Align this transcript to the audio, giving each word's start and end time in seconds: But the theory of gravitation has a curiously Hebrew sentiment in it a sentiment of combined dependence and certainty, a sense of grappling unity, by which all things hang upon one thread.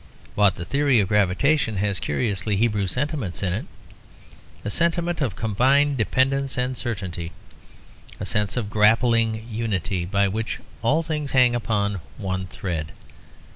But 0.35 0.55
the 0.55 0.65
theory 0.65 0.99
of 0.99 1.09
gravitation 1.09 1.77
has 1.77 1.99
a 1.99 2.01
curiously 2.01 2.55
Hebrew 2.57 2.87
sentiment 2.87 3.43
in 3.43 3.53
it 3.53 3.67
a 4.65 4.71
sentiment 4.71 5.21
of 5.21 5.35
combined 5.35 5.95
dependence 5.95 6.57
and 6.57 6.75
certainty, 6.75 7.31
a 8.19 8.25
sense 8.25 8.57
of 8.57 8.71
grappling 8.71 9.45
unity, 9.47 10.05
by 10.05 10.27
which 10.27 10.59
all 10.81 11.03
things 11.03 11.33
hang 11.33 11.53
upon 11.53 12.01
one 12.17 12.47
thread. 12.47 12.93